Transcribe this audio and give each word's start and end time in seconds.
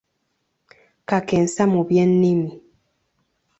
Kakensa 1.09 1.63
mu 1.73 1.81
by’ennimi. 1.87 2.51